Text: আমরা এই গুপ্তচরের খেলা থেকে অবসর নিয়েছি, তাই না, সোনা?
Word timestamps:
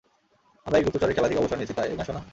আমরা 0.65 0.77
এই 0.77 0.83
গুপ্তচরের 0.85 1.15
খেলা 1.15 1.27
থেকে 1.27 1.41
অবসর 1.41 1.57
নিয়েছি, 1.57 1.73
তাই 1.73 1.87
না, 1.91 2.03
সোনা? 2.03 2.21